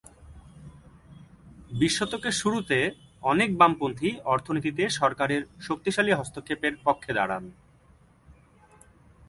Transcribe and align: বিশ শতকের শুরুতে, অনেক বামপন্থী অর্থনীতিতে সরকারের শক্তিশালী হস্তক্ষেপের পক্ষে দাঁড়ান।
বিশ 1.79 1.93
শতকের 1.99 2.31
শুরুতে, 2.31 2.77
অনেক 3.23 3.49
বামপন্থী 3.57 4.09
অর্থনীতিতে 4.25 4.83
সরকারের 4.99 5.41
শক্তিশালী 5.61 6.11
হস্তক্ষেপের 6.13 6.73
পক্ষে 6.85 7.11
দাঁড়ান। 7.13 7.43